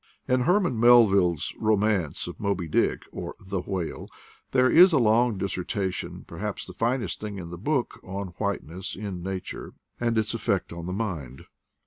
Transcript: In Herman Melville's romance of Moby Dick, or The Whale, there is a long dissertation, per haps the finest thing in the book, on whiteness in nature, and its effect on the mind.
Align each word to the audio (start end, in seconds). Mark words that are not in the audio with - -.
In 0.27 0.39
Herman 0.39 0.79
Melville's 0.79 1.53
romance 1.59 2.25
of 2.25 2.39
Moby 2.39 2.67
Dick, 2.67 3.03
or 3.11 3.35
The 3.39 3.61
Whale, 3.61 4.09
there 4.49 4.67
is 4.67 4.93
a 4.93 4.97
long 4.97 5.37
dissertation, 5.37 6.23
per 6.23 6.39
haps 6.39 6.65
the 6.65 6.73
finest 6.73 7.21
thing 7.21 7.37
in 7.37 7.51
the 7.51 7.57
book, 7.59 7.99
on 8.03 8.29
whiteness 8.39 8.95
in 8.95 9.21
nature, 9.21 9.73
and 9.99 10.17
its 10.17 10.33
effect 10.33 10.73
on 10.73 10.87
the 10.87 10.91
mind. 10.91 11.43